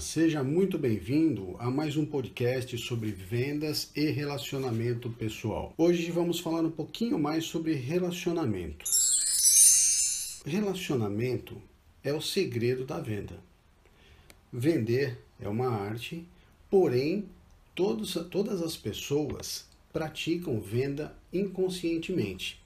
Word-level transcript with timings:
Seja 0.00 0.42
muito 0.42 0.78
bem-vindo 0.78 1.56
a 1.58 1.70
mais 1.70 1.96
um 1.96 2.04
podcast 2.04 2.76
sobre 2.78 3.10
vendas 3.10 3.90
e 3.94 4.10
relacionamento 4.10 5.10
pessoal. 5.10 5.72
Hoje 5.76 6.10
vamos 6.10 6.40
falar 6.40 6.62
um 6.62 6.70
pouquinho 6.70 7.18
mais 7.18 7.44
sobre 7.44 7.74
relacionamento. 7.74 8.84
Relacionamento 10.44 11.60
é 12.02 12.12
o 12.12 12.20
segredo 12.20 12.84
da 12.84 13.00
venda. 13.00 13.38
Vender 14.52 15.18
é 15.40 15.48
uma 15.48 15.68
arte, 15.68 16.26
porém, 16.70 17.28
todos, 17.74 18.14
todas 18.30 18.62
as 18.62 18.76
pessoas 18.76 19.66
praticam 19.92 20.60
venda 20.60 21.16
inconscientemente. 21.32 22.60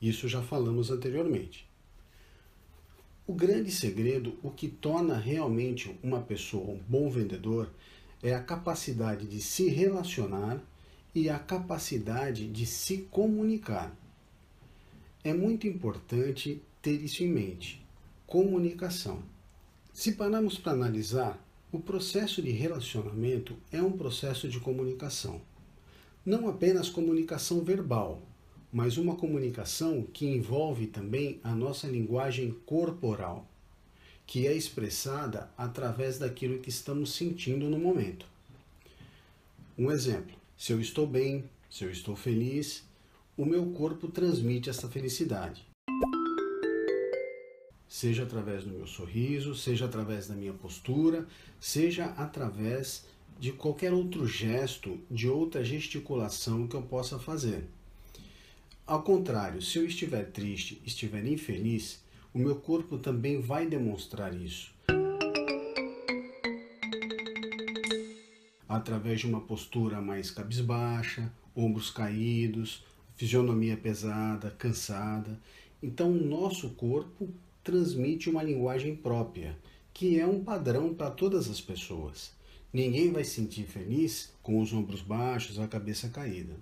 Isso 0.00 0.28
já 0.28 0.42
falamos 0.42 0.90
anteriormente. 0.90 1.65
O 3.28 3.34
grande 3.34 3.72
segredo, 3.72 4.38
o 4.40 4.52
que 4.52 4.68
torna 4.68 5.16
realmente 5.18 5.98
uma 6.00 6.20
pessoa 6.20 6.70
um 6.70 6.78
bom 6.88 7.10
vendedor, 7.10 7.68
é 8.22 8.32
a 8.32 8.40
capacidade 8.40 9.26
de 9.26 9.40
se 9.40 9.68
relacionar 9.68 10.62
e 11.12 11.28
a 11.28 11.36
capacidade 11.36 12.46
de 12.46 12.64
se 12.64 12.98
comunicar. 13.10 13.92
É 15.24 15.34
muito 15.34 15.66
importante 15.66 16.62
ter 16.80 17.02
isso 17.02 17.24
em 17.24 17.28
mente. 17.28 17.84
Comunicação. 18.28 19.20
Se 19.92 20.12
pararmos 20.12 20.56
para 20.56 20.72
analisar, 20.72 21.44
o 21.72 21.80
processo 21.80 22.40
de 22.40 22.52
relacionamento 22.52 23.56
é 23.72 23.82
um 23.82 23.90
processo 23.90 24.48
de 24.48 24.60
comunicação. 24.60 25.42
Não 26.24 26.48
apenas 26.48 26.88
comunicação 26.88 27.64
verbal, 27.64 28.22
mas 28.72 28.96
uma 28.96 29.16
comunicação 29.16 30.02
que 30.02 30.26
envolve 30.26 30.86
também 30.86 31.40
a 31.42 31.54
nossa 31.54 31.86
linguagem 31.86 32.52
corporal, 32.66 33.48
que 34.26 34.46
é 34.46 34.52
expressada 34.52 35.50
através 35.56 36.18
daquilo 36.18 36.58
que 36.58 36.68
estamos 36.68 37.14
sentindo 37.14 37.70
no 37.70 37.78
momento. 37.78 38.26
Um 39.78 39.90
exemplo: 39.90 40.34
se 40.56 40.72
eu 40.72 40.80
estou 40.80 41.06
bem, 41.06 41.44
se 41.70 41.84
eu 41.84 41.90
estou 41.90 42.16
feliz, 42.16 42.84
o 43.36 43.44
meu 43.44 43.66
corpo 43.72 44.08
transmite 44.08 44.70
essa 44.70 44.88
felicidade. 44.88 45.66
Seja 47.88 48.24
através 48.24 48.64
do 48.64 48.70
meu 48.70 48.86
sorriso, 48.86 49.54
seja 49.54 49.84
através 49.84 50.26
da 50.26 50.34
minha 50.34 50.52
postura, 50.52 51.26
seja 51.60 52.06
através 52.16 53.04
de 53.38 53.52
qualquer 53.52 53.92
outro 53.92 54.26
gesto, 54.26 54.98
de 55.10 55.28
outra 55.28 55.62
gesticulação 55.62 56.66
que 56.66 56.74
eu 56.74 56.82
possa 56.82 57.18
fazer. 57.18 57.68
Ao 58.86 59.02
contrário, 59.02 59.60
se 59.60 59.78
eu 59.78 59.84
estiver 59.84 60.30
triste, 60.30 60.80
estiver 60.86 61.26
infeliz, 61.26 62.00
o 62.32 62.38
meu 62.38 62.54
corpo 62.54 62.96
também 62.96 63.40
vai 63.40 63.66
demonstrar 63.66 64.32
isso. 64.32 64.72
Através 68.68 69.18
de 69.18 69.26
uma 69.26 69.40
postura 69.40 70.00
mais 70.00 70.30
cabisbaixa, 70.30 71.32
ombros 71.52 71.90
caídos, 71.90 72.84
fisionomia 73.16 73.76
pesada, 73.76 74.52
cansada. 74.52 75.36
Então, 75.82 76.12
o 76.12 76.24
nosso 76.24 76.70
corpo 76.70 77.28
transmite 77.64 78.30
uma 78.30 78.44
linguagem 78.44 78.94
própria, 78.94 79.58
que 79.92 80.20
é 80.20 80.24
um 80.24 80.44
padrão 80.44 80.94
para 80.94 81.10
todas 81.10 81.50
as 81.50 81.60
pessoas. 81.60 82.32
Ninguém 82.72 83.10
vai 83.10 83.24
se 83.24 83.30
sentir 83.30 83.64
feliz 83.64 84.32
com 84.44 84.60
os 84.60 84.72
ombros 84.72 85.02
baixos, 85.02 85.58
a 85.58 85.66
cabeça 85.66 86.08
caída. 86.08 86.54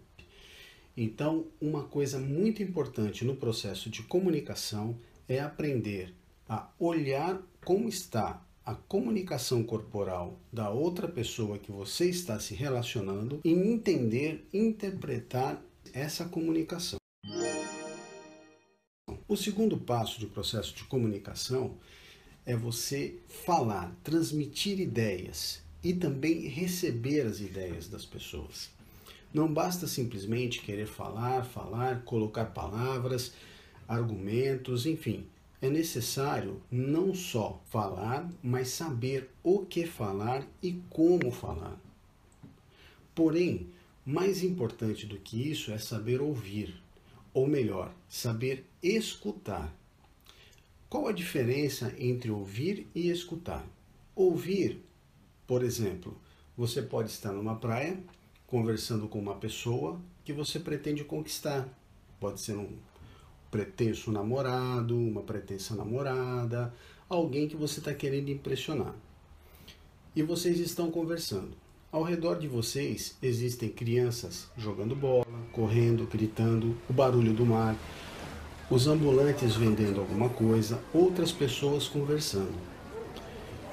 Então, 0.96 1.46
uma 1.60 1.84
coisa 1.84 2.18
muito 2.18 2.62
importante 2.62 3.24
no 3.24 3.34
processo 3.34 3.90
de 3.90 4.02
comunicação 4.02 4.96
é 5.28 5.40
aprender 5.40 6.14
a 6.48 6.70
olhar 6.78 7.42
como 7.64 7.88
está 7.88 8.40
a 8.64 8.74
comunicação 8.74 9.62
corporal 9.62 10.38
da 10.52 10.70
outra 10.70 11.08
pessoa 11.08 11.58
que 11.58 11.72
você 11.72 12.08
está 12.08 12.38
se 12.38 12.54
relacionando 12.54 13.40
e 13.44 13.50
entender, 13.50 14.46
interpretar 14.52 15.62
essa 15.92 16.24
comunicação. 16.26 16.98
O 19.26 19.36
segundo 19.36 19.76
passo 19.76 20.20
do 20.20 20.28
processo 20.28 20.74
de 20.74 20.84
comunicação 20.84 21.76
é 22.46 22.56
você 22.56 23.18
falar, 23.28 23.94
transmitir 24.04 24.78
ideias 24.78 25.62
e 25.82 25.92
também 25.92 26.46
receber 26.46 27.22
as 27.22 27.40
ideias 27.40 27.88
das 27.88 28.06
pessoas. 28.06 28.73
Não 29.34 29.52
basta 29.52 29.88
simplesmente 29.88 30.60
querer 30.60 30.86
falar, 30.86 31.44
falar, 31.44 32.02
colocar 32.04 32.44
palavras, 32.46 33.32
argumentos, 33.88 34.86
enfim. 34.86 35.26
É 35.60 35.68
necessário 35.68 36.62
não 36.70 37.12
só 37.12 37.60
falar, 37.68 38.30
mas 38.40 38.68
saber 38.68 39.28
o 39.42 39.66
que 39.66 39.86
falar 39.86 40.46
e 40.62 40.74
como 40.88 41.32
falar. 41.32 41.76
Porém, 43.12 43.66
mais 44.06 44.44
importante 44.44 45.04
do 45.04 45.18
que 45.18 45.50
isso 45.50 45.72
é 45.72 45.78
saber 45.78 46.20
ouvir, 46.20 46.80
ou 47.32 47.48
melhor, 47.48 47.92
saber 48.08 48.64
escutar. 48.80 49.74
Qual 50.88 51.08
a 51.08 51.12
diferença 51.12 51.92
entre 51.98 52.30
ouvir 52.30 52.86
e 52.94 53.10
escutar? 53.10 53.66
Ouvir, 54.14 54.80
por 55.44 55.64
exemplo, 55.64 56.16
você 56.56 56.80
pode 56.80 57.10
estar 57.10 57.32
numa 57.32 57.56
praia 57.56 57.98
conversando 58.54 59.08
com 59.08 59.18
uma 59.18 59.34
pessoa 59.34 60.00
que 60.24 60.32
você 60.32 60.60
pretende 60.60 61.02
conquistar. 61.02 61.68
Pode 62.20 62.40
ser 62.40 62.54
um 62.56 62.68
pretenso 63.50 64.12
namorado, 64.12 64.96
uma 64.96 65.22
pretensa 65.22 65.74
namorada, 65.74 66.72
alguém 67.08 67.48
que 67.48 67.56
você 67.56 67.80
está 67.80 67.92
querendo 67.92 68.28
impressionar. 68.28 68.94
E 70.14 70.22
vocês 70.22 70.60
estão 70.60 70.88
conversando. 70.88 71.56
Ao 71.90 72.04
redor 72.04 72.38
de 72.38 72.46
vocês 72.46 73.16
existem 73.20 73.68
crianças 73.68 74.48
jogando 74.56 74.94
bola, 74.94 75.26
correndo, 75.50 76.06
gritando, 76.06 76.76
o 76.88 76.92
barulho 76.92 77.32
do 77.32 77.44
mar, 77.44 77.76
os 78.70 78.86
ambulantes 78.86 79.56
vendendo 79.56 79.98
alguma 79.98 80.28
coisa, 80.28 80.80
outras 80.92 81.32
pessoas 81.32 81.88
conversando. 81.88 82.54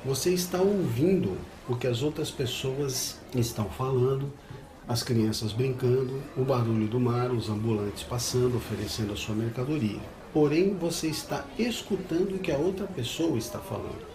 Você 0.04 0.34
está 0.34 0.60
ouvindo 0.60 1.38
o 1.70 1.76
que 1.76 1.86
as 1.86 2.02
outras 2.02 2.32
pessoas 2.32 3.20
estão 3.36 3.70
falando 3.70 4.34
as 4.88 5.04
crianças 5.04 5.54
brincando, 5.54 6.22
o 6.36 6.44
barulho 6.44 6.88
do 6.88 7.00
mar, 7.00 7.32
os 7.32 7.50
ambulantes 7.50 8.04
passando, 8.04 8.58
oferecendo 8.58 9.14
a 9.14 9.16
sua 9.16 9.36
mercadoria. 9.36 10.00
Porém, 10.34 10.76
você 10.76 11.08
está 11.08 11.46
escutando 11.58 12.36
o 12.36 12.40
que 12.40 12.52
a 12.52 12.58
outra 12.58 12.88
pessoa 12.88 13.38
está 13.38 13.60
falando. 13.60 14.06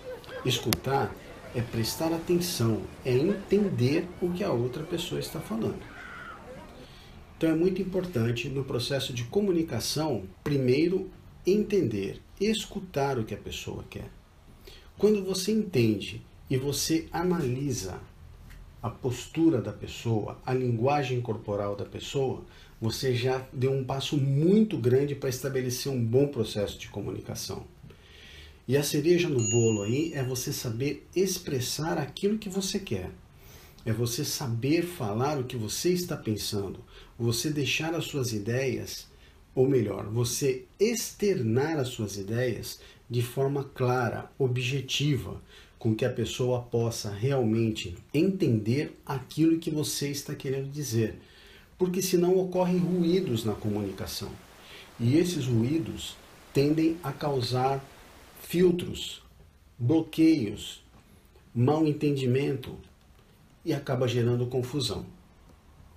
Escutar 0.45 1.15
é 1.55 1.61
prestar 1.61 2.13
atenção, 2.13 2.83
é 3.05 3.15
entender 3.15 4.07
o 4.21 4.31
que 4.31 4.45
a 4.45 4.51
outra 4.51 4.83
pessoa 4.83 5.21
está 5.21 5.41
falando. 5.41 5.81
Então 7.37 7.51
é 7.51 7.55
muito 7.55 7.83
importante 7.83 8.49
no 8.49 8.65
processo 8.65 9.13
de 9.13 9.25
comunicação, 9.25 10.25
primeiro 10.43 11.11
entender, 11.47 12.21
escutar 12.41 13.19
o 13.19 13.25
que 13.25 13.35
a 13.35 13.39
pessoa 13.39 13.85
quer. 13.89 14.11
Quando 14.97 15.23
você 15.23 15.53
entende 15.53 16.23
e 16.49 16.57
você 16.57 17.07
analisa 17.13 18.01
a 18.87 18.91
postura 18.91 19.61
da 19.61 19.73
pessoa, 19.73 20.39
a 20.47 20.55
linguagem 20.55 21.21
corporal 21.21 21.75
da 21.75 21.85
pessoa, 21.85 22.45
você 22.81 23.13
já 23.17 23.45
deu 23.53 23.73
um 23.73 23.83
passo 23.83 24.17
muito 24.17 24.79
grande 24.79 25.13
para 25.13 25.29
estabelecer 25.29 25.91
um 25.91 26.01
bom 26.01 26.29
processo 26.29 26.79
de 26.79 26.89
comunicação. 26.89 27.65
E 28.69 28.77
a 28.77 28.85
cereja 28.85 29.29
no 29.29 29.51
bolo 29.51 29.83
aí 29.83 30.13
é 30.15 30.23
você 30.23 30.53
saber 30.53 31.05
expressar 31.17 31.99
aquilo 31.99 32.39
que 32.39 32.49
você 32.49 32.79
quer. 32.79 33.11
É 33.85 33.93
você 33.93 34.25
saber 34.25 34.83
falar 34.83 35.37
o 35.37 35.45
que 35.45 35.57
você 35.57 35.91
está 35.91 36.17
pensando, 36.17 36.79
você 37.19 37.51
deixar 37.51 37.93
as 37.93 38.05
suas 38.05 38.33
ideias, 38.33 39.09
ou 39.53 39.69
melhor, 39.69 40.07
você 40.07 40.65
externar 40.79 41.77
as 41.77 41.89
suas 41.89 42.17
ideias 42.17 42.79
de 43.11 43.23
forma 43.23 43.65
clara, 43.65 44.31
objetiva, 44.39 45.43
com 45.79 45.95
que 45.95 46.05
a 46.05 46.13
pessoa 46.13 46.63
possa 46.63 47.11
realmente 47.11 47.97
entender 48.13 48.99
aquilo 49.05 49.59
que 49.59 49.71
você 49.71 50.09
está 50.09 50.35
querendo 50.35 50.71
dizer. 50.71 51.19
Porque 51.79 52.01
senão 52.01 52.37
ocorrem 52.39 52.79
ruídos 52.79 53.45
na 53.45 53.53
comunicação. 53.53 54.31
E 54.99 55.17
esses 55.17 55.47
ruídos 55.47 56.17
tendem 56.53 56.97
a 57.03 57.13
causar 57.13 57.85
filtros, 58.41 59.23
bloqueios, 59.79 60.83
mal 61.55 61.87
entendimento 61.87 62.77
e 63.65 63.75
acaba 63.75 64.09
gerando 64.09 64.47
confusão. 64.47 65.05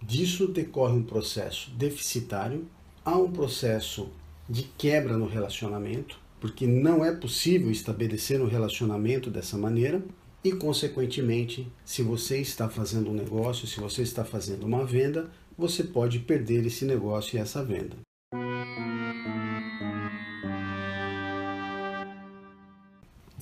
Disso 0.01 0.47
decorre 0.47 0.93
um 0.93 1.03
processo 1.03 1.69
deficitário, 1.71 2.67
há 3.05 3.17
um 3.17 3.31
processo 3.31 4.09
de 4.49 4.63
quebra 4.63 5.17
no 5.17 5.27
relacionamento, 5.27 6.19
porque 6.39 6.65
não 6.65 7.03
é 7.03 7.11
possível 7.11 7.69
estabelecer 7.69 8.41
um 8.41 8.47
relacionamento 8.47 9.29
dessa 9.29 9.57
maneira 9.57 10.01
e, 10.43 10.51
consequentemente, 10.51 11.67
se 11.83 12.01
você 12.01 12.39
está 12.39 12.69
fazendo 12.69 13.09
um 13.09 13.13
negócio, 13.13 13.67
se 13.67 13.79
você 13.79 14.01
está 14.01 14.23
fazendo 14.23 14.65
uma 14.65 14.85
venda, 14.85 15.29
você 15.57 15.83
pode 15.83 16.19
perder 16.19 16.65
esse 16.65 16.85
negócio 16.85 17.37
e 17.37 17.39
essa 17.39 17.63
venda. 17.63 17.97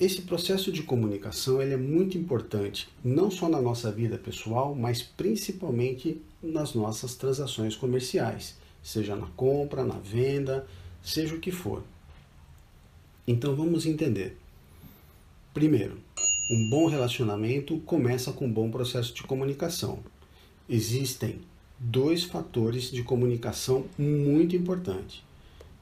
esse 0.00 0.22
processo 0.22 0.70
de 0.70 0.82
comunicação 0.82 1.60
ele 1.60 1.74
é 1.74 1.76
muito 1.76 2.16
importante, 2.16 2.88
não 3.02 3.30
só 3.30 3.48
na 3.48 3.60
nossa 3.60 3.90
vida 3.90 4.16
pessoal, 4.16 4.74
mas 4.74 5.02
principalmente 5.02 6.22
nas 6.40 6.72
nossas 6.72 7.16
transações 7.16 7.74
comerciais, 7.74 8.56
seja 8.80 9.16
na 9.16 9.26
compra, 9.26 9.84
na 9.84 9.98
venda, 9.98 10.66
seja 11.02 11.34
o 11.34 11.40
que 11.40 11.50
for. 11.50 11.82
Então 13.30 13.54
vamos 13.54 13.84
entender. 13.84 14.38
Primeiro, 15.52 15.98
um 16.50 16.70
bom 16.70 16.86
relacionamento 16.86 17.78
começa 17.80 18.32
com 18.32 18.46
um 18.46 18.50
bom 18.50 18.70
processo 18.70 19.12
de 19.12 19.22
comunicação. 19.22 19.98
Existem 20.66 21.40
dois 21.78 22.24
fatores 22.24 22.90
de 22.90 23.02
comunicação 23.02 23.84
muito 23.98 24.56
importantes, 24.56 25.22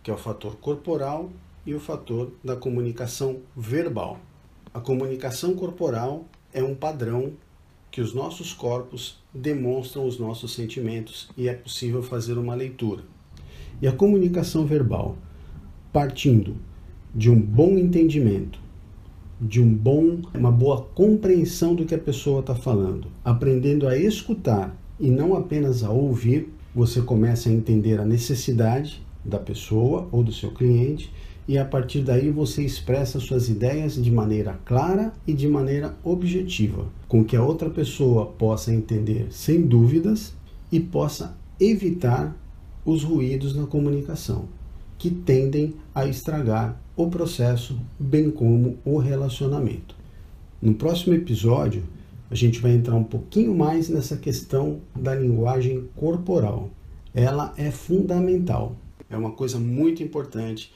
que 0.02 0.10
é 0.10 0.14
o 0.14 0.18
fator 0.18 0.56
corporal 0.56 1.30
e 1.64 1.72
o 1.72 1.78
fator 1.78 2.32
da 2.42 2.56
comunicação 2.56 3.38
verbal. 3.56 4.18
A 4.74 4.80
comunicação 4.80 5.54
corporal 5.54 6.24
é 6.52 6.64
um 6.64 6.74
padrão 6.74 7.34
que 7.92 8.00
os 8.00 8.12
nossos 8.12 8.52
corpos 8.52 9.22
demonstram 9.32 10.04
os 10.04 10.18
nossos 10.18 10.52
sentimentos 10.52 11.28
e 11.36 11.48
é 11.48 11.54
possível 11.54 12.02
fazer 12.02 12.38
uma 12.38 12.56
leitura. 12.56 13.04
E 13.80 13.86
a 13.86 13.92
comunicação 13.92 14.66
verbal, 14.66 15.16
partindo 15.92 16.56
de 17.16 17.30
um 17.30 17.40
bom 17.40 17.78
entendimento, 17.78 18.60
de 19.40 19.58
um 19.58 19.72
bom, 19.72 20.20
uma 20.34 20.52
boa 20.52 20.82
compreensão 20.94 21.74
do 21.74 21.86
que 21.86 21.94
a 21.94 21.98
pessoa 21.98 22.40
está 22.40 22.54
falando, 22.54 23.08
aprendendo 23.24 23.88
a 23.88 23.96
escutar 23.96 24.76
e 25.00 25.08
não 25.08 25.34
apenas 25.34 25.82
a 25.82 25.88
ouvir, 25.88 26.52
você 26.74 27.00
começa 27.00 27.48
a 27.48 27.52
entender 27.52 27.98
a 27.98 28.04
necessidade 28.04 29.02
da 29.24 29.38
pessoa 29.38 30.06
ou 30.12 30.22
do 30.22 30.30
seu 30.30 30.50
cliente 30.50 31.10
e 31.48 31.56
a 31.56 31.64
partir 31.64 32.02
daí 32.02 32.30
você 32.30 32.62
expressa 32.62 33.18
suas 33.18 33.48
ideias 33.48 33.94
de 33.94 34.10
maneira 34.10 34.60
clara 34.66 35.10
e 35.26 35.32
de 35.32 35.48
maneira 35.48 35.96
objetiva, 36.04 36.84
com 37.08 37.24
que 37.24 37.34
a 37.34 37.42
outra 37.42 37.70
pessoa 37.70 38.26
possa 38.26 38.74
entender 38.74 39.28
sem 39.30 39.62
dúvidas 39.62 40.34
e 40.70 40.78
possa 40.78 41.34
evitar 41.58 42.36
os 42.84 43.02
ruídos 43.02 43.56
na 43.56 43.66
comunicação, 43.66 44.44
que 44.98 45.10
tendem 45.10 45.76
a 45.94 46.04
estragar 46.04 46.78
o 46.96 47.08
processo, 47.08 47.78
bem 47.98 48.30
como 48.30 48.78
o 48.84 48.96
relacionamento. 48.98 49.94
No 50.60 50.74
próximo 50.74 51.14
episódio, 51.14 51.84
a 52.30 52.34
gente 52.34 52.58
vai 52.58 52.72
entrar 52.72 52.94
um 52.96 53.04
pouquinho 53.04 53.54
mais 53.54 53.88
nessa 53.88 54.16
questão 54.16 54.80
da 54.94 55.14
linguagem 55.14 55.88
corporal. 55.94 56.70
Ela 57.14 57.52
é 57.56 57.70
fundamental, 57.70 58.74
é 59.08 59.16
uma 59.16 59.32
coisa 59.32 59.58
muito 59.58 60.02
importante 60.02 60.72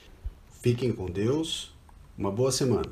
Fiquem 0.60 0.92
com 0.92 1.06
Deus. 1.06 1.72
Uma 2.18 2.30
boa 2.30 2.52
semana. 2.52 2.84